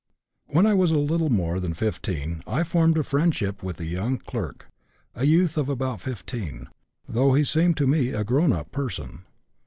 "When 0.47 0.65
I 0.65 0.73
was 0.73 0.89
a 0.89 0.97
little 0.97 1.29
more 1.29 1.59
than 1.59 1.75
5 1.75 1.99
I 2.47 2.63
formed 2.63 2.97
a 2.97 3.03
friendship 3.03 3.61
with 3.61 3.79
a 3.79 3.85
young 3.85 4.17
clerk, 4.17 4.67
a 5.13 5.27
youth 5.27 5.59
of 5.59 5.69
about 5.69 6.01
15, 6.01 6.69
though 7.07 7.35
he 7.35 7.43
seemed 7.43 7.77
to 7.77 7.85
me 7.85 8.09
a 8.09 8.23
grown 8.23 8.51
up 8.51 8.71
person. 8.71 9.25